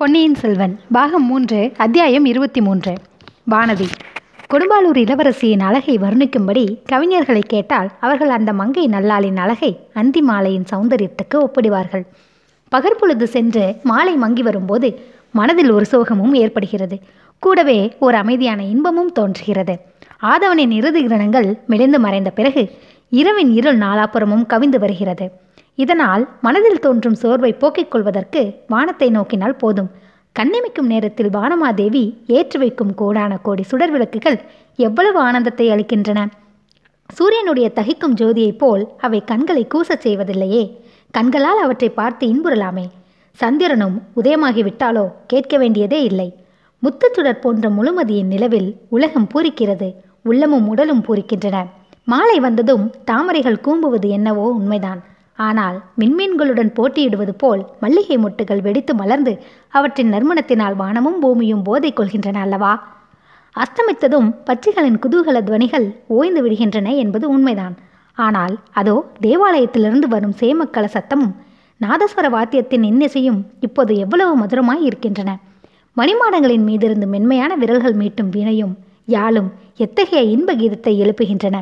[0.00, 2.92] பொன்னியின் செல்வன் பாகம் மூன்று அத்தியாயம் இருபத்தி மூன்று.
[3.50, 3.88] வானதி.
[4.50, 12.02] கொடும்பாலூர் இளவரசியின் அழகை வர்ணிக்கும்படி கவிஞர்களை கேட்டால் அவர்கள் அந்த மங்கை நல்லாளின் அழகை அந்தி மாலையின் சௌந்தரியத்துக்கு ஒப்பிடுவார்கள்.
[12.68, 15.00] பகற்பொழுது சென்று மாலை மங்கி வரும்போது
[15.32, 16.98] மனதில் ஒரு சோகமும் ஏற்படுகிறது.
[17.38, 19.78] கூடவே ஒரு அமைதியான இன்பமும் தோன்றுகிறது.
[20.22, 22.70] ஆதவனின் இறுதி கிரணங்கள் மெலிந்து மறைந்த பிறகு
[23.08, 25.30] இரவின் இருள் நாலாப்புறமும் கவிந்து வருகிறது.
[25.74, 29.90] இதனால் மனதில் தோன்றும் சோர்வை போக்கிக் கொள்வதற்கு வானத்தை நோக்கினால் போதும்.
[30.38, 34.40] கண்ணிமைக்கும் நேரத்தில் வானமாதேவி ஏற்றி வைக்கும் கோடான கோடி சுடர் விளக்குகள்
[34.76, 36.26] எவ்வளவு ஆனந்தத்தை அளிக்கின்றன.
[37.08, 40.76] சூரியனுடைய தகிக்கும் ஜோதியைப் போல் அவை கண்களை கூசச் செய்வதில்லையே.
[41.10, 42.86] கண்களால் அவற்றை பார்த்து இன்புறலாமே.
[43.32, 46.34] சந்திரனும் உதயமாகிவிட்டாலோ கேட்க வேண்டியதே இல்லை.
[46.82, 49.94] முத்துச்சுடர் போன்ற முழுமதியின் நிலவில் உலகம் பூரிக்கிறது.
[50.22, 51.66] உள்ளமும் உடலும் பூரிக்கின்றன.
[52.04, 55.04] மாலை வந்ததும் தாமரைகள் கூம்புவது என்னவோ உண்மைதான்.
[55.40, 59.32] ஆனால் மின்மீன்களுடன் போட்டியிடுவது போல் மல்லிகை மொட்டுகள் வெடித்து மலர்ந்து
[59.68, 62.72] அவற்றின் நறுமணத்தினால் வானமும் பூமியும் போதை கொள்கின்றன அல்லவா?
[63.54, 67.74] அஸ்தமித்ததும் பச்சைகளின் குதூகல துவனிகள் ஓய்ந்து விடுகின்றன என்பது உண்மைதான்.
[68.18, 71.34] ஆனால் அதோ தேவாலயத்திலிருந்து வரும் சேமக்கல சத்தமும்
[71.80, 75.30] நாதஸ்வர வாத்தியத்தின் இன்னிசையும் இப்போது எவ்வளவு மதுரமாய் இருக்கின்றன.
[75.96, 78.74] மணிமாடங்களின் மீதிருந்து மென்மையான விரல்கள் மீட்டும் வீணையும்
[79.08, 81.56] யாழும் எத்தகைய இன்ப கீதத்தை எழுப்புகின்றன?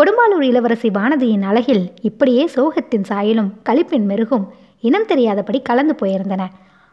[0.00, 4.46] கொடும்பாலூர் இளவரசி வானதியின் அழகில் இப்படியே சோகத்தின் சாயலும் களிப்பின் மெருகும்
[4.80, 6.42] இனம் தெரியாதபடி கலந்து போயிருந்தன.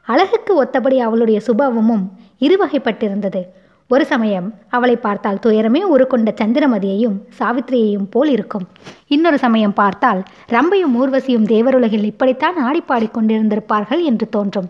[0.01, 2.03] அழகுக்கு ஒத்தபடி அவளுடைய சுபாவமும்
[2.39, 3.41] இருவகைப்பட்டிருந்தது.
[3.87, 8.67] ஒரு சமயம் அவளை பார்த்தால் துயரமே உருக்கொண்ட சந்திரமதியையும் சாவித்திரியையும் போல் இருக்கும்.
[9.07, 14.69] இன்னொரு சமயம் பார்த்தால் ரம்பையும் ஊர்வசியும் தேவருலகில் இப்படித்தான் ஆடிப்பாடி கொண்டிருந்திருப்பார்கள் என்று தோன்றும்.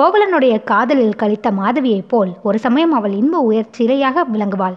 [0.00, 3.70] கோவலனுடைய காதலில் கழித்த மாதவியைப் போல் ஒரு சமயம் அவள் இன்ப உயர்
[4.32, 4.76] விளங்குவாள்.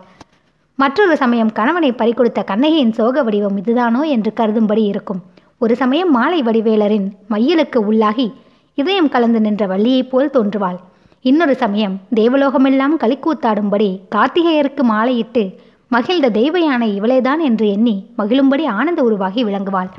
[0.80, 5.22] மற்றொரு சமயம் கணவனை பறிகொடுத்த கண்ணகியின் சோக வடிவம் இதுதானோ என்று கருதும்படி இருக்கும்.
[5.58, 8.28] ஒரு சமயம் மாலை வடிவேலரின் மையலுக்கு உள்ளாகி
[8.74, 10.78] இதயம் கலந்து நின்ற வள்ளியைப் போல் தோன்றுவாள்.
[11.22, 15.44] இன்னொரு சமயம் தேவலோகமெல்லாம் களிக்கூத்தாடும்படி கார்த்திகேயருக்கு மாலையிட்டு
[15.88, 19.92] மகிழ்ந்த தெய்வ யானை இவளேதான் என்று எண்ணி மகிழும்படி ஆனந்த உருவாகி விளங்குவாள்.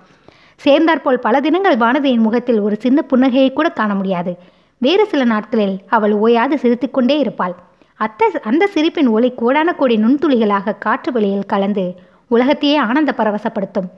[0.56, 4.34] சேர்ந்தாற்போல் பல தினங்கள் வானதியின் முகத்தில் ஒரு சின்ன புன்னகையை கூட காண முடியாது.
[4.78, 7.56] வேறு சில நாட்களில் அவள் ஓயாது சிரித்துக்கொண்டே இருப்பாள்.
[8.00, 11.84] அத்த அந்த சிரிப்பின் ஒளி கோடான கோடி நுண்துளிகளாக காற்று வெளியில் கலந்து
[12.30, 13.88] உலகத்தையே ஆனந்த பரவசப்படுத்தும்.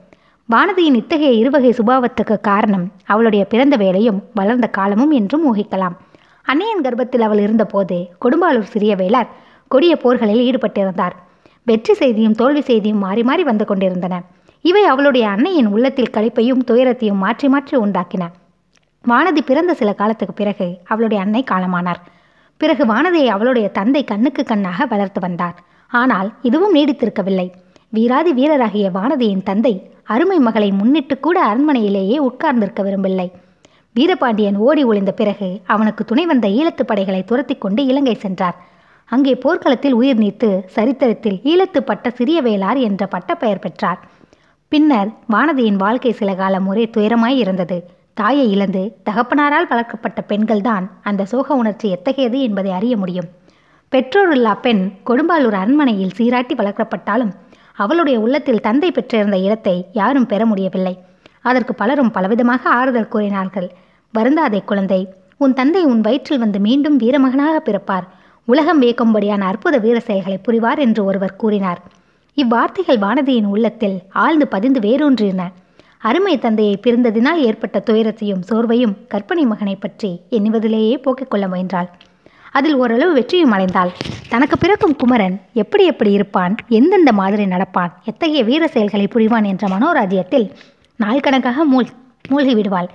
[0.49, 5.95] வானதியின் இத்தகைய இருவகை சுபாவத்துக்கு காரணம் அவளுடைய பிறந்த வேலையும் வளர்ந்த காலமும் என்றும் ஊகிக்கலாம்.
[6.45, 9.29] அன்னையின் கர்ப்பத்தில் அவள் இருந்தபோது கொடும்பாலூர் சிறிய வேளார்
[9.71, 11.15] கொடிய போர்களில் ஈடுபட்டிருந்தார்.
[11.67, 14.15] வெற்றி செய்தியும் தோல்வி செய்தியும் மாறி மாறி வந்து கொண்டிருந்தன.
[14.65, 18.23] இவை அவளுடைய அன்னையின் உள்ளத்தில் கழிப்பையும் துயரத்தையும் மாற்றி மாற்றி உண்டாக்கின.
[19.05, 22.01] வானதி பிறந்த சில காலத்துக்கு பிறகு அவளுடைய அன்னை காலமானார்.
[22.61, 25.55] பிறகு வானதியை அவளுடைய தந்தை கண்ணுக்கு கண்ணாக வளர்த்து வந்தார்.
[25.91, 27.47] ஆனால் இதுவும் நீடித்திருக்கவில்லை.
[27.95, 29.73] வீராதி வீரராகிய வானதியின் தந்தை
[30.13, 33.27] அருமை மகளை முன்னிட்டு கூட அரண்மனையிலேயே உட்கார்ந்திருக்க விரும்பவில்லை.
[33.95, 38.57] வீரபாண்டியன் ஓடி ஒளிந்த பிறகு அவனுக்கு துணை வந்த ஈழத்து படைகளை துரத்தி கொண்டு இலங்கை சென்றார்.
[39.11, 43.99] அங்கே போர்க்களத்தில் உயிர் நீத்து சரித்திரத்தில் ஈழத்து பட்ட சிறிய வேளார் என்ற பட்டப்பெயர் பெற்றார்.
[44.71, 47.77] பின்னர் வானதியின் வாழ்க்கை சில காலம் ஒரே துயரமாய் இருந்தது.
[48.13, 53.29] தாயை இழந்து தகப்பனாரால் வளர்க்கப்பட்ட பெண்கள்தான் அந்த சோக உணர்ச்சி எத்தகையது என்பதை அறிய முடியும்.
[53.91, 57.31] பெற்றோரில்லா பெண் கொடும்பாலூர் அரண்மனையில் சீராட்டி வளர்க்கப்பட்டாலும்
[57.75, 60.95] அவளுடைய உள்ளத்தில் தந்தை பெற்றிருந்த இடத்தை யாரும் பெற முடியவில்லை.
[61.41, 63.69] அதற்கு பலரும் பலவிதமாக ஆறுதல் கூறினார்கள்.
[64.13, 65.01] வருந்தாதே குழந்தை
[65.37, 68.05] உன் தந்தை உன் வயிற்றில் வந்து மீண்டும் வீரமகனாக பிறப்பார்.
[68.47, 71.81] உலகம் வியக்கும்படியான அற்புத வீர செயல்களை புரிவார் என்று ஒருவர் கூறினார்.
[72.37, 75.41] இவ்வார்த்தைகள் வானதியின் உள்ளத்தில் ஆழ்ந்து பதிந்து வேரூன்றின.
[76.09, 81.89] அருமை தந்தையை பிரிந்ததினால் ஏற்பட்ட துயரத்தையும் சோர்வையும் கற்பனை மகனை பற்றி எண்ணுவதிலேயே போக்கிக் கொள்ள முயன்றாள்.
[82.57, 83.91] அதில் ஓரளவு வெற்றியும் அடைந்தாள்.
[84.31, 90.47] தனக்கு பிறக்கும் குமரன் எப்படி எப்படி இருப்பான் எந்தெந்த மாதிரி நடப்பான் எத்தகைய வீர செயல்களை புரிவான் என்ற மனோராஜ்யத்தில்
[90.99, 91.91] நாள் கணக்காக மூழ்
[92.29, 92.89] மூழ்கி விடுவாள்.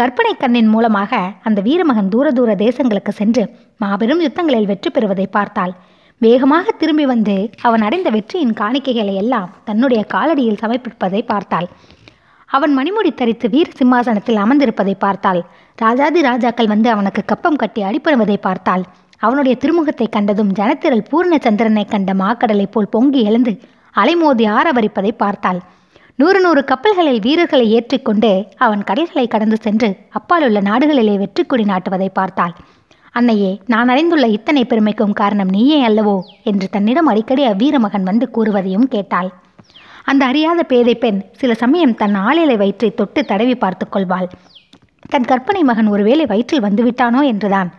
[0.00, 3.44] கற்பனை கண்ணின் மூலமாக அந்த வீரமகன் தூர தூர தேசங்களுக்கு சென்று
[3.82, 5.74] மாபெரும் யுத்தங்களில் வெற்றி பெறுவதை பார்த்தாள்.
[6.20, 7.36] வேகமாக திரும்பி வந்து
[7.68, 11.68] அவன் அடைந்த வெற்றியின் காணிக்கைகளை எல்லாம் தன்னுடைய காலடியில் சமர்ப்பிப்பதை பார்த்தாள்.
[12.54, 15.40] அவன் மணிமுடி தரித்து வீர சிம்மாசனத்தில் அமர்ந்திருப்பதை பார்த்தாள்.
[15.78, 18.82] ராஜாதி ராஜாக்கள் வந்து அவனுக்கு கப்பம் கட்டி அடிப்படுவதை பார்த்தாள்.
[19.18, 23.52] அவனுடைய திருமுகத்தை கண்டதும் ஜனத்திரல் பூர்ணச்சந்திரனை கண்ட மாக்கடலை போல் பொங்கி எழுந்து
[23.94, 25.60] அலைமோதி ஆரவரிப்பதை பார்த்தாள்.
[26.18, 32.54] நூறு நூறு கப்பல்களில் வீரர்களை ஏற்றிக்கொண்டு அவன் கடல்களை கடந்து சென்று அப்பாலுள்ள நாடுகளிலே வெற்றி கொடி நாட்டுவதை பார்த்தாள்.
[33.14, 36.16] அன்னையே நான் அறிந்துள்ள இத்தனை பெருமைக்கும் காரணம் நீயே அல்லவோ?
[36.42, 39.30] என்று தன்னிடம் அடிக்கடி அவ்வீரமகன் வந்து கூறுவதையும் கேட்டாள்.
[40.06, 44.28] அந்த அறியாத பேதை பெண் சில சமயம் தன் ஆளிலை வயிற்றை தொட்டு தடவி பார்த்து கொள்வாள்.
[45.08, 47.70] தன் கற்பனை மகன் ஒருவேளை வயிற்றில் வந்துவிட்டானோ என்றுதான்.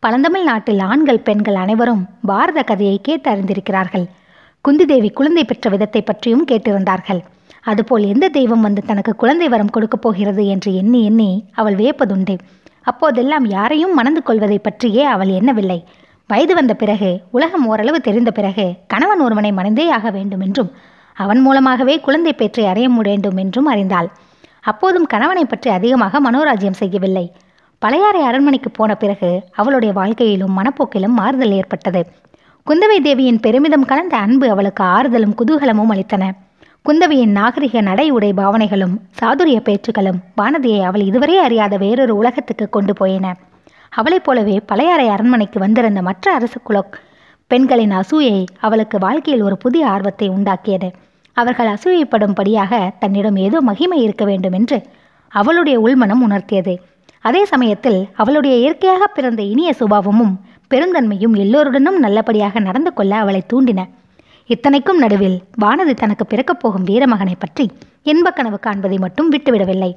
[0.00, 4.06] பழந்தமிழ் நாட்டில் ஆண்கள் பெண்கள் அனைவரும் பாரத கதையை கேட்டு அறிந்திருக்கிறார்கள்.
[4.64, 7.20] குந்திதேவி குழந்தை பெற்ற விதத்தை பற்றியும் கேட்டிருந்தார்கள்.
[7.62, 12.34] அதுபோல் எந்த தெய்வம் வந்து தனக்கு குழந்தை வரம் கொடுக்கப் போகிறது என்று எண்ணி எண்ணி அவள் வியப்பதுண்டு.
[12.82, 15.80] அப்போதெல்லாம் யாரையும் மணந்து கொள்வதை பற்றியே அவள் எண்ணவில்லை.
[16.30, 20.70] வயது வந்த பிறகு உலகம் ஓரளவு தெரிந்த பிறகு கணவன் ஒருவனை மணந்தே ஆக வேண்டும் என்றும்
[21.16, 24.08] அவன் மூலமாகவே குழந்தை பேற்றை அடைய வேண்டும் என்றும் அறிந்தாள்.
[24.60, 27.32] அப்போதும் கணவனை பற்றி அதிகமாக மனோராஜ்யம் செய்யவில்லை.
[27.78, 32.00] பழையாறை அரண்மனைக்கு போன பிறகு அவளுடைய வாழ்க்கையிலும் மனப்போக்கிலும் மாறுதல் ஏற்பட்டது.
[32.66, 36.24] குந்தவை தேவியின் பெருமிதம் கலந்த அன்பு அவளுக்கு ஆறுதலும் குதூகலமும் அளித்தன.
[36.84, 43.34] குந்தவையின் நாகரிக நடை உடை பாவனைகளும் சாதுரிய பேச்சுகளும் வானதியை அவள் இதுவரை அறியாத வேறொரு உலகத்துக்கு கொண்டு போயின.
[43.92, 46.78] அவளைப் போலவே பழையாறை அரண்மனைக்கு வந்திருந்த மற்ற அரசு குல
[47.50, 50.88] பெண்களின் அசூயை அவளுக்கு வாழ்க்கையில் ஒரு புதிய ஆர்வத்தை உண்டாக்கியது.
[51.36, 54.78] அவர்கள் அசூயப்படும்படியாக தன்னிடம் ஏதோ மகிமை இருக்க வேண்டும் என்று
[55.32, 56.74] அவளுடைய உள்மனம் உணர்த்தியது.
[57.20, 60.34] அதே சமயத்தில் அவளுடைய இயற்கையாக பிறந்த இனிய சுபாவமும்
[60.70, 63.80] பெருந்தன்மையும் எல்லோருடனும் நல்லபடியாக நடந்து கொள்ள அவளை தூண்டின.
[64.50, 67.64] இத்தனைக்கும் நடுவில் வானதி தனக்கு பிறக்கப் போகும் வீரமகனை பற்றி
[68.02, 69.90] இன்பக் கனவு காண்பதை மட்டும் விட்டுவிடவில்லை.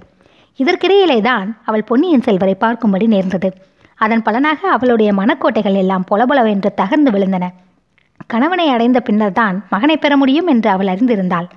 [0.59, 3.50] இதற்கிடையிலேதான் அவள் பொன்னியின் செல்வரை பார்க்கும்படி நேர்ந்தது.
[4.00, 7.45] அதன் பலனாக அவளுடைய மனக்கோட்டைகள் எல்லாம் பொலபொலவென்று தகர்ந்து விழுந்தன.
[8.27, 11.48] கணவனை அடைந்த பின்னர்தான் மகனை பெற முடியும் என்று அவள் அறிந்திருந்தாள்.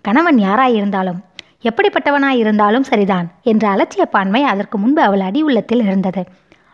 [0.00, 1.20] கணவன் யாராயிருந்தாலும்
[1.64, 6.26] எப்படிப்பட்டவனாயிருந்தாலும் சரிதான் என்ற அலட்சிய பான்மை அதற்கு முன்பு அவள் அடி உள்ளத்தில் இருந்தது.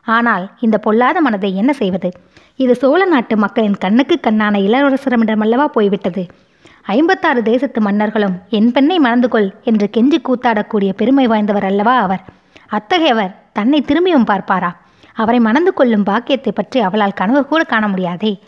[0.03, 2.11] ஆனால் இந்த பொல்லாத மனதை என்ன செய்வது?
[2.57, 6.29] இது சோழ நாட்டு மக்களின் கண்ணுக்கு கண்ணான இளவரசரிடமல்லவா போய்விட்டது.
[6.83, 12.23] ஐம்பத்தாறு தேசத்து மன்னர்களும் என் பெண்ணை மணந்து கொள் என்று கெஞ்சி கூத்தாடக்கூடிய பெருமை வாய்ந்தவர் அல்லவா அவர்?
[12.67, 14.77] அத்தகையவர் தன்னை திரும்பியும் பார்ப்பாரா?
[15.13, 18.41] அவரை மணந்து கொள்ளும் பாக்கியத்தை பற்றி அவளால் கனவு கூட காண முடியாதே.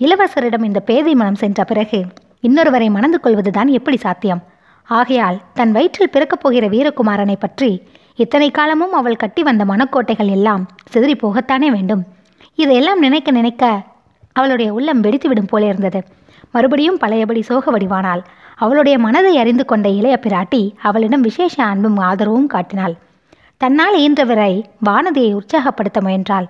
[0.00, 1.98] இளவரசரிடம் இந்த பேதை மனம் சென்ற பிறகு
[2.42, 4.42] இன்னொருவரை மணந்து கொள்வதுதான் எப்படி சாத்தியம்?
[4.88, 7.70] ஆகையால் தன் வயிற்றில் பிறக்கப் போகிற வீரகுமாரனை பற்றி
[8.14, 12.02] இத்தனை காலமும் அவள் கட்டி வந்த மனக்கோட்டைகள் எல்லாம் சிதறி போகத்தானே வேண்டும்.
[12.54, 13.82] இதையெல்லாம் நினைக்க நினைக்க
[14.32, 16.02] அவளுடைய உள்ளம் வெடித்துவிடும் போல இருந்தது.
[16.50, 18.22] மறுபடியும் பழையபடி சோக வடிவானாள்
[18.56, 22.94] அவளுடைய மனதை அறிந்து கொண்ட இளைய பிராட்டி அவளிடம் விசேஷ அன்பும் ஆதரவும் காட்டினாள்.
[23.56, 24.52] தன்னால் இயன்றவரை
[24.86, 26.46] வானதியை உற்சாகப்படுத்த முயன்றாள்.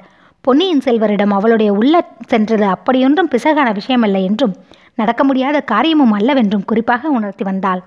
[0.47, 1.95] பொன்னியின் செல்வரிடம் அவளுடைய உள்ள
[2.27, 4.53] சென்றது அப்படியொன்றும் பிசகான விஷயமல்ல என்றும்
[4.95, 7.81] நடக்க முடியாத காரியமும் அல்லவென்றும் குறிப்பாக உணர்த்தி வந்தாள்.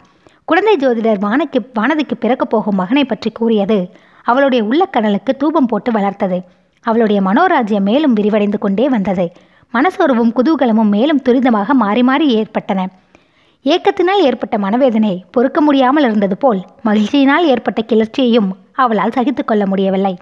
[0.46, 3.78] குழந்தை ஜோதிடர் வானக்கு வானதிக்கு பிறக்கப் போகும் மகனை பற்றி கூறியது
[4.26, 6.40] அவளுடைய உள்ளக்கடலுக்கு தூபம் போட்டு வளர்த்தது.
[6.86, 9.26] அவளுடைய மனோராஜ்யம் மேலும் விரிவடைந்து கொண்டே வந்தது.
[9.74, 12.88] மனசோர்வும் குதூகலமும் மேலும் துரிதமாக மாறி மாறி ஏற்பட்டன.
[13.66, 20.14] ஏக்கத்தினால் ஏற்பட்ட மனவேதனை பொறுக்க முடியாமல் இருந்தது போல் மகிழ்ச்சியினால் ஏற்பட்ட கிளர்ச்சியையும் அவளால் சகித்து கொள்ள முடியவில்லை.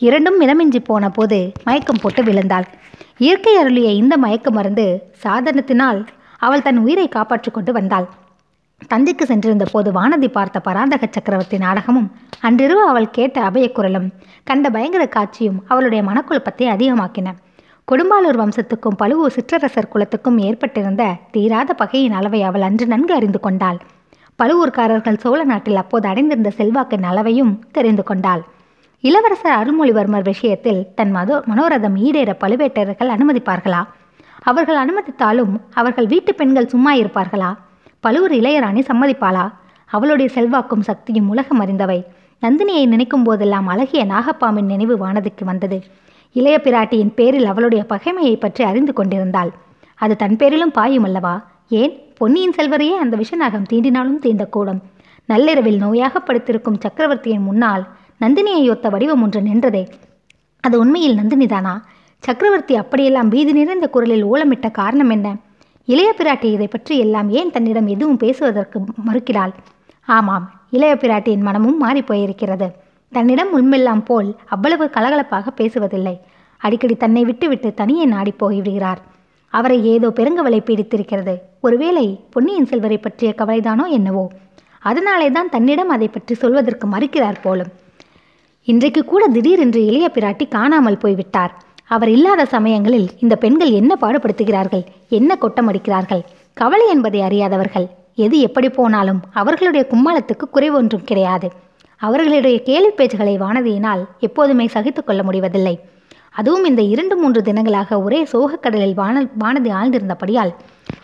[0.00, 2.66] இரண்டும் மிதமின்றி போன போது மயக்கம் போட்டு விழுந்தாள்.
[3.18, 4.86] இயற்கை அருளிய இந்த மயக்க மருந்து
[5.22, 6.00] சாதனத்தினால்
[6.38, 8.06] அவள் தன் உயிரை காப்பாற்றிக் கொண்டு வந்தாள்.
[8.90, 12.08] தஞ்சைக்கு சென்றிருந்த போது வானதி பார்த்த பராந்தக சக்கரவர்த்தி நாடகமும்
[12.40, 14.08] அன்றிரவு அவள் கேட்ட அபயக்குரலும்
[14.44, 17.28] கண்ட பயங்கர காட்சியும் அவளுடைய மனக்குழப்பத்தை அதிகமாக்கின.
[17.88, 23.78] கொடும்பாலூர் வம்சத்துக்கும் பழுவூர் சிற்றரசர் குலத்துக்கும் ஏற்பட்டிருந்த தீராத பகையின் அளவை அவள் அன்று நன்கு அறிந்து கொண்டாள்.
[24.38, 28.44] பழுவூர்காரர்கள் சோழ நாட்டில் அப்போது அடைந்திருந்த செல்வாக்கின் அளவையும் தெரிந்து கொண்டாள்.
[29.00, 33.84] இளவரசர் அருள்மொழிவர்மர் விஷயத்தில் தன் மதோ மனோரதம் ஈடேற பழுவேட்டரர்கள் அனுமதிப்பார்களா?
[34.42, 37.56] அவர்கள் அனுமதித்தாலும் அவர்கள் வீட்டு பெண்கள் சும்மா இருப்பார்களா?
[38.00, 39.52] பழுவூர் இளையராணி சம்மதிப்பாளா?
[39.86, 42.04] அவளுடைய செல்வாக்கும் சக்தியும் உலகம் அறிந்தவை.
[42.42, 45.82] நந்தினியை நினைக்கும் போதெல்லாம் அழகிய நாகப்பாம்பின் நினைவு வானதுக்கு வந்தது.
[46.32, 49.50] இளைய பிராட்டியின் பேரில் அவளுடைய பகைமையை பற்றி அறிந்து கொண்டிருந்தாள்.
[49.94, 51.44] அது தன் பேரிலும் பாயும் அல்லவா?
[51.68, 52.12] ஏன்?
[52.16, 54.80] பொன்னியின் செல்வரையே அந்த விஷநாகம் தீண்டினாலும் தீண்டக்கூடும்.
[55.24, 57.84] நள்ளிரவில் நோயாக படுத்திருக்கும் சக்கரவர்த்தியின் முன்னால்
[58.20, 59.88] நந்தினியை ஒத்த வடிவம் ஒன்று நின்றதே.
[60.60, 61.80] அது உண்மையில் நந்தினிதானா?
[62.18, 65.36] சக்கரவர்த்தி அப்படியெல்லாம் பீதி நிறைந்த குரலில் ஓலமிட்ட காரணம் என்ன?
[65.84, 69.52] இளைய பிராட்டி இதை பற்றி எல்லாம் ஏன் தன்னிடம் எதுவும் பேசுவதற்கு மறுக்கிறாள்?
[70.04, 72.68] ஆமாம் இளைய பிராட்டியின் மனமும் மாறிப்போயிருக்கிறது
[73.12, 76.16] தன்னிடம் உண்மெல்லாம் போல் அவ்வளவு கலகலப்பாக பேசுவதில்லை.
[76.58, 79.00] அடிக்கடி தன்னை விட்டுவிட்டு தனியே நாடி போய்விடுகிறார்.
[79.48, 81.34] அவரை ஏதோ பெருங்கவலை பீடித்திருக்கிறது.
[81.60, 84.32] ஒருவேளை பொன்னியின் செல்வரை பற்றிய கவலைதானோ என்னவோ?
[84.78, 87.72] அதனாலே தான் தன்னிடம் அதை பற்றி சொல்வதற்கு மறுக்கிறார் போலும்.
[88.66, 91.52] இன்றைக்கு கூட திடீரென்று இளைய பிராட்டி காணாமல் போய்விட்டார்.
[91.94, 94.84] அவர் இல்லாத சமயங்களில் இந்த பெண்கள் என்ன பாடுபடுத்துகிறார்கள்?
[95.08, 96.22] என்ன கொட்டமடிக்கிறார்கள்?
[96.54, 97.86] கவலை என்பதை அறியாதவர்கள்.
[98.14, 101.50] எது எப்படி போனாலும் அவர்களுடைய கும்மாளத்துக்கு குறைவொன்றும் கிடையாது.
[101.96, 105.74] அவர்களுடைய கேலி பேச்சுகளை வானதியினால் எப்போதுமே சகித்து கொள்ள முடிவதில்லை.
[106.30, 110.52] அதுவும் இந்த இரண்டு மூன்று தினங்களாக ஒரே சோகக்கடலில் வான வானதி ஆழ்ந்திருந்தபடியால்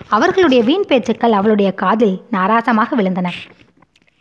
[0.09, 3.29] அவர்களுடைய வீண் பேச்சுக்கள் அவளுடைய காதில் நாராசமாக விழுந்தன.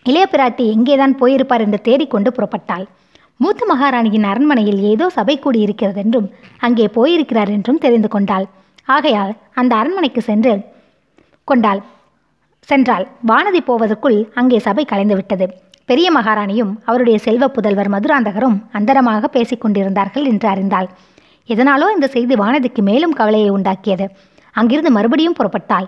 [0.06, 2.88] இளைய பிராட்டி எங்கேதான் போயிருப்பார் என்று தேடிக்கொண்டு புறப்பட்டாள்.
[3.40, 6.28] மூத்த மகாராணியின் அரண்மனையில் ஏதோ சபை கூடியிருக்கிறது என்றும்
[6.66, 8.46] அங்கே போயிருக்கிறார் என்றும் தெரிந்து கொண்டாள்.
[8.88, 10.54] ஆகையால் அந்த அரண்மனைக்கு சென்று
[11.48, 11.82] கொண்டாள்.
[12.70, 13.06] சென்றாள்.
[13.28, 15.46] வானதி போவதற்குள் அங்கே சபை கலைந்துவிட்டது.
[15.90, 20.90] பெரிய மகாராணியும் அவருடைய செல்வ புதல்வர் மதுராந்தகரும் அந்தரமாக பேசிக் கொண்டிருந்தார்கள் என்று அறிந்தாள்.
[21.50, 24.06] இதனாலோ இந்த செய்தி வானதிக்கு மேலும் கவலையை உண்டாக்கியது.
[24.56, 25.88] அங்கிருந்து மறுபடியும் புறப்பட்டாள்.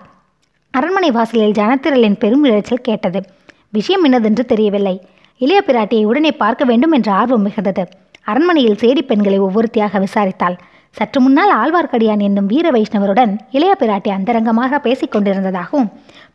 [0.74, 3.20] அரண்மனை வாசலில் ஜனத்திரளின் பெரும் இரைச்சல் கேட்டது.
[3.68, 4.96] விஷயம் என்னதென்று தெரியவில்லை.
[5.44, 7.82] இளைய பிராட்டியை உடனே பார்க்க வேண்டும் என்ற ஆர்வம் மிகுந்தது.
[8.30, 10.56] அரண்மனையில் சேடி பெண்களை ஒவ்வொருத்தியாக விசாரித்தாள்.
[10.96, 15.88] சற்று முன்னால் ஆழ்வார்க்கடியான் என்னும் வீர வைஷ்ணவருடன் இளைய பிராட்டி அந்தரங்கமாக பேசிக் கொண்டிருந்ததாகவும்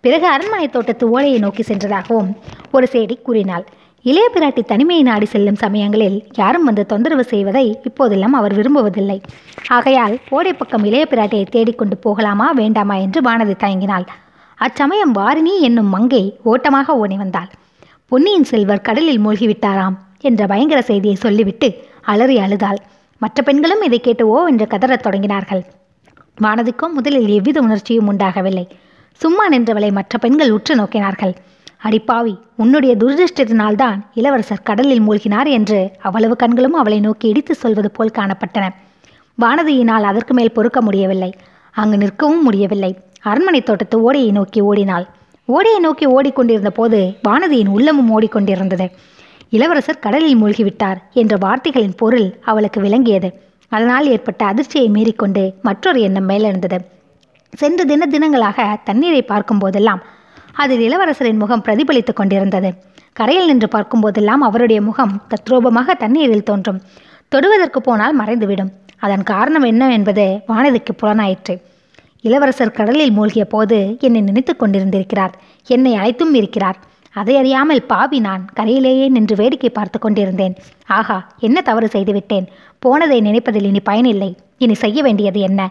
[0.05, 2.31] பிறகு அரண்மனை தோட்டத்து ஓலையை நோக்கி சென்றதாகவும்
[2.77, 3.65] ஒரு சேடி கூறினாள்.
[4.05, 9.17] இளைய பிராட்டி தனிமையை நாடி செல்லும் சமயங்களில் யாரும் வந்து தொந்தரவு செய்வதை இப்போதெல்லாம் அவர் விரும்புவதில்லை.
[9.77, 14.07] ஆகையால் ஓடை பக்கம் இளைய பிராட்டியை தேடிக்கொண்டு போகலாமா வேண்டாமா என்று வானதி தயங்கினாள்.
[14.57, 17.49] அச்சமயம் வாரிணி என்னும் மங்கை ஓட்டமாக ஓடி வந்தாள்.
[18.09, 22.77] பொன்னியின் செல்வர் கடலில் மூழ்கிவிட்டாராம் என்ற பயங்கர செய்தியை சொல்லிவிட்டு அலறி அழுதாள்.
[23.17, 25.63] மற்ற பெண்களும் இதை கேட்டு ஓ என்று கதறத் தொடங்கினார்கள்.
[26.41, 28.67] வானதிக்கும் முதலில் எவ்வித உணர்ச்சியும் உண்டாகவில்லை.
[29.13, 31.35] சும்மா நின்றவளை மற்ற பெண்கள் உற்று நோக்கினார்கள்.
[31.83, 38.69] அடிப்பாவி உன்னுடைய துரதிருஷ்டத்தினால்தான் இளவரசர் கடலில் மூழ்கினார் என்று அவ்வளவு கண்களும் அவளை நோக்கி இடித்து சொல்வது போல் காணப்பட்டன.
[39.41, 41.33] வானதியினால் அதற்கு மேல் பொறுக்க முடியவில்லை.
[41.71, 42.97] அங்கு நிற்கவும் முடியவில்லை.
[43.21, 45.07] அரண்மனை தோட்டத்து ஓடையை நோக்கி ஓடினாள்.
[45.49, 48.85] ஓடையை நோக்கி ஓடிக்கொண்டிருந்த போது வானதியின் உள்ளமும் ஓடிக்கொண்டிருந்தது.
[49.49, 53.29] இளவரசர் கடலில் மூழ்கிவிட்டார் என்ற வார்த்தைகளின் பொருள் அவளுக்கு விளங்கியது.
[53.67, 56.77] அதனால் ஏற்பட்ட அதிர்ச்சியை மீறிக்கொண்டு மற்றொரு எண்ணம் மேலெழுந்தது.
[57.53, 60.01] சென்ற தின தினங்களாக தண்ணீரை பார்க்கும் போதெல்லாம்
[60.53, 62.73] அதில் இளவரசரின் முகம் பிரதிபலித்துக் கொண்டிருந்தது.
[63.13, 66.81] கரையில் நின்று பார்க்கும் போதெல்லாம் அவருடைய முகம் தத்ரூபமாக தண்ணீரில் தோன்றும்.
[67.27, 68.71] தொடுவதற்கு போனால் மறைந்துவிடும்.
[68.97, 71.55] அதன் காரணம் என்ன என்பது வானதிக்கு புலனாயிற்று.
[72.27, 75.33] இளவரசர் கடலில் மூழ்கிய போது என்னை நினைத்து கொண்டிருந்திருக்கிறார்.
[75.67, 76.77] என்னை அழைத்தும் இருக்கிறார்.
[77.13, 80.55] அதை அறியாமல் பாவி நான் கரையிலேயே நின்று வேடிக்கை பார்த்து கொண்டிருந்தேன்.
[80.97, 82.47] ஆகா என்ன தவறு செய்துவிட்டேன்
[82.79, 84.31] போனதை நினைப்பதில் இனி பயனில்லை.
[84.57, 85.61] இனி செய்ய வேண்டியது என்ன?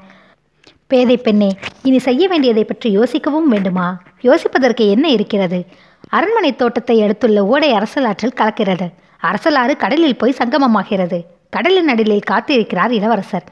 [0.86, 1.50] பேதை பெண்ணே
[1.82, 3.86] இனி செய்ய வேண்டியதை பற்றி யோசிக்கவும் வேண்டுமா?
[4.22, 5.60] யோசிப்பதற்கு என்ன இருக்கிறது?
[6.08, 8.86] அரண்மனை தோட்டத்தை அடுத்துள்ள ஓடை அரசலாற்றில் கலக்கிறது.
[9.22, 11.18] அரசலாறு கடலில் போய் சங்கமமாகிறது.
[11.50, 13.46] கடலின் அடிலில் காத்திருக்கிறார் இளவரசர்.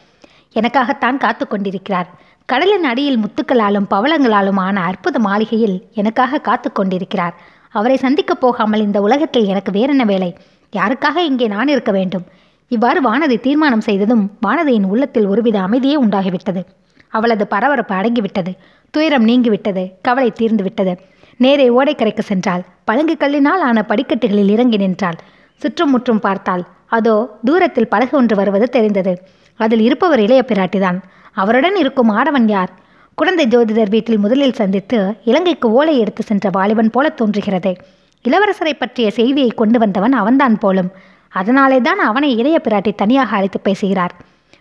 [0.54, 2.08] எனக்காகத்தான் காத்து கொண்டிருக்கிறார்.
[2.48, 7.34] கடலின் அடியில் முத்துக்களாலும் பவளங்களாலும் ஆன அற்புத மாளிகையில் எனக்காக காத்து கொண்டிருக்கிறார்.
[7.74, 10.36] அவரை சந்திக்கப் போகாமல் இந்த உலகத்தில் எனக்கு வேறென்ன வேலை?
[10.72, 12.24] யாருக்காக இங்கே நான் இருக்க வேண்டும்?
[12.68, 16.62] இவ்வாறு வானதி தீர்மானம் செய்ததும் வானதியின் உள்ளத்தில் ஒருவித அமைதியே உண்டாகிவிட்டது.
[17.08, 18.52] அவளது பரபரப்பு அடங்கிவிட்டது.
[18.90, 19.84] துயரம் நீங்கிவிட்டது.
[20.02, 20.94] கவலை தீர்ந்து விட்டது
[21.36, 22.62] நேரே ஓடைக்கரைக்கு சென்றாள்.
[22.84, 25.18] பழங்கு கல்லினால் ஆன படிக்கட்டுகளில் இறங்கி நின்றாள்.
[25.60, 26.62] சுற்றும் முற்றும் பார்த்தாள்.
[26.88, 29.14] அதோ தூரத்தில் படகு ஒன்று வருவது தெரிந்தது.
[29.60, 30.98] அதில் இருப்பவர் இளைய பிராட்டிதான்.
[31.34, 32.72] அவருடன் இருக்கும் ஆடவன் யார்?
[33.14, 37.72] குழந்தை ஜோதிடர் வீட்டில் முதலில் சந்தித்து இலங்கைக்கு ஓலை எடுத்து சென்ற வாலிபன் போல தோன்றுகிறது.
[38.28, 40.90] இளவரசரை பற்றிய செய்தியை கொண்டு வந்தவன் அவன்தான் போலும்.
[41.28, 44.14] அதனாலே தான் அவனை இளைய பிராட்டி தனியாக அழைத்து பேசுகிறார்.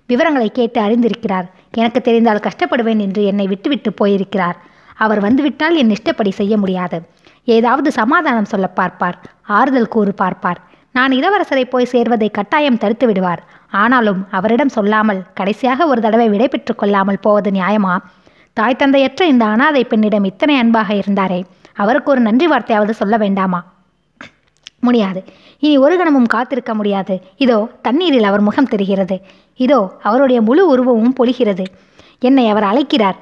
[0.07, 1.47] விவரங்களை கேட்டு அறிந்திருக்கிறார்.
[1.71, 4.57] எனக்கு தெரிந்தால் கஷ்டப்படுவேன் என்று என்னை விட்டுவிட்டு போயிருக்கிறார்.
[4.95, 7.01] அவர் வந்துவிட்டால் என் இஷ்டப்படி செய்ய முடியாது.
[7.45, 9.17] ஏதாவது சமாதானம் சொல்ல பார்ப்பார்.
[9.41, 10.61] ஆறுதல் கூறு பார்ப்பார்.
[10.95, 13.43] நான் இளவரசரை போய் சேர்வதை கட்டாயம் தடுத்து விடுவார்.
[13.71, 17.97] ஆனாலும் அவரிடம் சொல்லாமல் கடைசியாக ஒரு தடவை விடை கொள்ளாமல் போவது நியாயமா?
[18.53, 23.63] தாய் தந்தையற்ற இந்த அனாதை பெண்ணிடம் இத்தனை அன்பாக இருந்தாரே அவருக்கு ஒரு நன்றி வார்த்தையாவது சொல்ல வேண்டாமா?
[24.79, 25.23] முடியாது.
[25.59, 27.21] இனி ஒரு கணமும் காத்திருக்க முடியாது.
[27.37, 29.21] இதோ தண்ணீரில் அவர் முகம் தெரிகிறது.
[29.55, 31.65] இதோ அவருடைய முழு உருவமும் பொழிகிறது.
[32.19, 33.15] என்னை அவர் அழைக்கிறார்.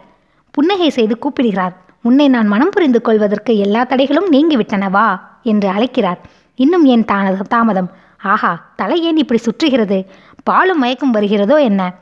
[0.51, 1.73] புன்னகை செய்து கூப்பிடுகிறார்.
[2.01, 5.19] உன்னை நான் மனம் புரிந்து கொள்வதற்கு எல்லா தடைகளும் நீங்கிவிட்டனவா?
[5.43, 6.19] என்று அழைக்கிறார்.
[6.55, 7.91] இன்னும் ஏன் தான தாமதம்.
[8.17, 10.05] ஆஹா தலை ஏன் இப்படி சுற்றுகிறது?
[10.43, 11.93] பாலும் மயக்கம் வருகிறதோ என்ன?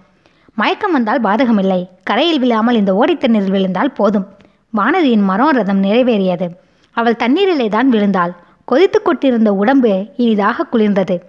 [0.56, 1.88] மயக்கம் வந்தால் பாதகமில்லை.
[2.04, 4.28] கரையில் விழாமல் இந்த ஓடைத்தண்ணீரில் விழுந்தால் போதும்.
[4.78, 6.50] வானதியின் மனோரதம் நிறைவேறியது.
[6.92, 8.36] அவள் தண்ணீரிலே தான் விழுந்தாள்.
[8.66, 11.22] கொதித்து கொட்டிருந்த உடம்பு இனிதாக குளிர்ந்தது.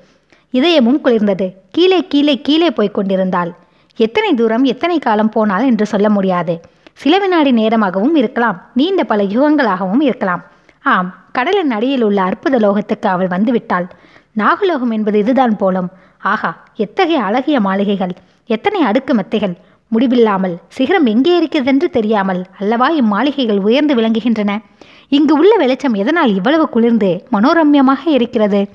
[0.53, 1.55] இதயமும் குளிர்ந்தது.
[1.71, 3.55] கீழே கீழே கீழே போய்க் கொண்டிருந்தாள்.
[3.97, 6.61] எத்தனை தூரம் எத்தனை காலம் போனால் என்று சொல்ல முடியாது.
[6.93, 8.71] சில வினாடி நேரமாகவும் இருக்கலாம்.
[8.75, 10.43] நீண்ட பல யுகங்களாகவும் இருக்கலாம்.
[10.85, 13.89] ஆம் கடலின் அடியில் உள்ள அற்புத லோகத்துக்கு அவள் வந்துவிட்டாள்.
[14.33, 15.89] நாகலோகம் என்பது இதுதான் போலும்.
[16.19, 18.15] ஆகா எத்தகைய அழகிய மாளிகைகள்
[18.47, 19.57] எத்தனை அடுக்கு மெத்தைகள்.
[19.89, 24.63] முடிவில்லாமல் சிகரம் எங்கே இருக்கிறதென்று தெரியாமல் அல்லவா இம்மாளிகைகள் உயர்ந்து விளங்குகின்றன.
[25.09, 28.69] இங்கு உள்ள வெளிச்சம் எதனால் இவ்வளவு குளிர்ந்து மனோரம்யமாக இருக்கிறது?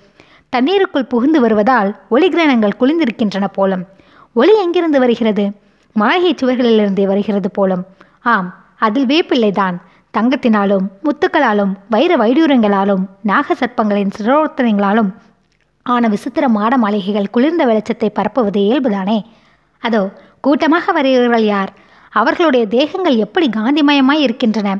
[0.50, 3.85] தண்ணீருக்குள் புகுந்து வருவதால் ஒளி கிரணங்கள் குளிர்ந்திருக்கின்றன போலும்.
[4.33, 5.51] ஒளி எங்கிருந்து வருகிறது?
[5.93, 7.85] மாளிகை சுவர்களிலிருந்தே வருகிறது போலும்.
[8.21, 9.77] ஆம் அதில் வேப்பிள்ளைதான்
[10.17, 15.10] தங்கத்தினாலும் முத்துக்களாலும் வைர வைடூரங்களாலும் நாக சர்ப்பங்களின் சிரோத்தனங்களாலும்
[15.86, 19.17] ஆன விசித்திர மாட மாளிகைகள் குளிர்ந்த வெளிச்சத்தை பரப்புவது இயல்புதானே?
[19.84, 20.01] அதோ
[20.41, 21.72] கூட்டமாக வருகிறவர்கள் யார்?
[22.10, 24.77] அவர்களுடைய தேகங்கள் எப்படி காந்திமயமாய் இருக்கின்றன?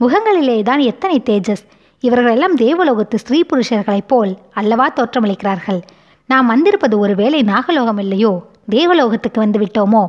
[0.00, 1.64] முகங்களிலே தான் எத்தனை தேஜஸ்?
[2.00, 5.80] இவர்களெல்லாம் தேவலோகத்து ஸ்ரீ புருஷர்களைப் போல் அல்லவா தோற்றமளிக்கிறார்கள்?
[6.26, 8.32] நாம் வந்திருப்பது ஒருவேளை நாகலோகம் இல்லையோ?
[8.70, 10.02] தேவலோகத்துக்கு வந்து விட்டோமோ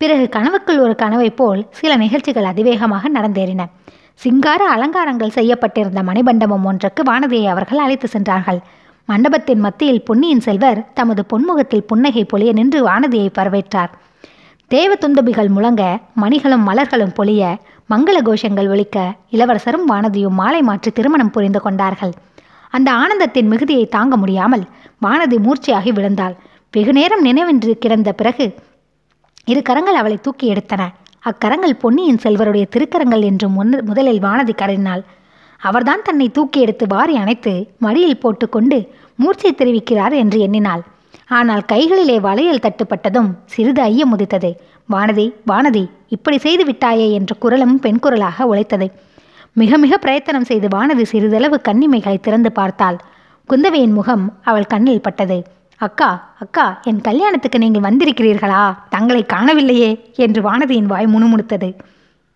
[0.00, 3.62] பிறகு கனவுக்குள் ஒரு கனவைப் போல் சில நிகழ்ச்சிகள் அதிவேகமாக நடந்தேறின.
[4.20, 8.60] சிங்கார அலங்காரங்கள் செய்யப்பட்டிருந்த மணிமண்டபம் ஒன்றுக்கு வானதியை அவர்கள் அழைத்து சென்றார்கள்.
[9.08, 13.92] மண்டபத்தின் மத்தியில் பொன்னியின் செல்வர் தமது பொன்முகத்தில் புன்னகை பொழிய நின்று வானதியை வரவேற்றார்.
[14.70, 15.82] தேவ துந்தபிகள் முழங்க
[16.22, 17.42] மணிகளும் மலர்களும் பொழிய
[17.90, 18.96] மங்கள கோஷங்கள் ஒழிக்க
[19.30, 22.14] இளவரசரும் வானதியும் மாலை மாற்றி திருமணம் புரிந்து கொண்டார்கள்.
[22.70, 24.64] அந்த ஆனந்தத்தின் மிகுதியை தாங்க முடியாமல்
[25.04, 26.34] வானதி மூர்ச்சையாகி விழுந்தாள்.
[26.74, 28.46] வெகுநேரம் நினைவென்று கிடந்த பிறகு
[29.44, 30.82] இரு கரங்கள் அவளை தூக்கி எடுத்தன.
[31.28, 35.00] அக்கரங்கள் பொன்னியின் செல்வருடைய திருக்கரங்கள் என்று முன் முதலில் வானதி கருதினாள்
[35.60, 38.78] அவர்தான் தன்னை தூக்கி எடுத்து வாரி அணைத்து மடியில் போட்டுக்கொண்டு
[39.18, 40.82] மூர்ச்சை தெரிவிக்கிறார் என்று எண்ணினாள்.
[41.38, 44.50] ஆனால் கைகளிலே வளையல் தட்டுப்பட்டதும் சிறிது ஐயம் உதித்தது.
[44.92, 48.88] வானதி வானதி இப்படி செய்து விட்டாயே என்ற குரலும் பெண் குரலாக உழைத்தது.
[49.52, 52.98] மிக மிக பிரயத்தனம் செய்து வானதி சிறிதளவு கண்ணிமைகளை திறந்து பார்த்தாள்.
[53.48, 55.40] குந்தவையின் முகம் அவள் கண்ணில் பட்டது.
[55.78, 58.76] அக்கா அக்கா என் கல்யாணத்துக்கு நீங்கள் வந்திருக்கிறீர்களா?
[58.88, 61.68] தங்களை காணவில்லையே என்று வானதியின் வாய் முணுமுணுத்தது.